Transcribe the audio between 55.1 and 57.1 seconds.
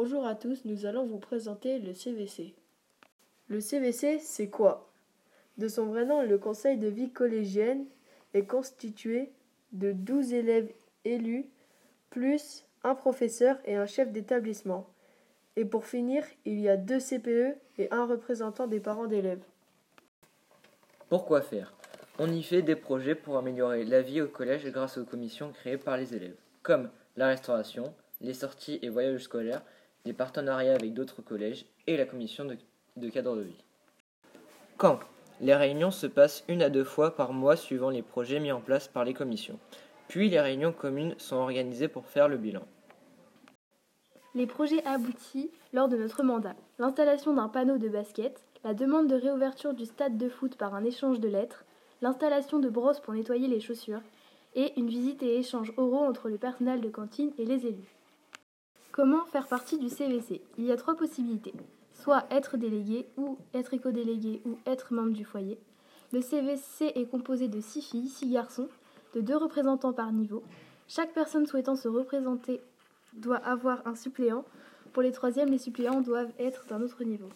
et échange oraux entre le personnel de